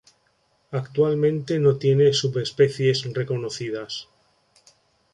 Actualmente 0.71 1.59
no 1.59 1.75
tiene 1.77 2.11
subespecies 2.11 3.03
reconocidas. 3.13 4.07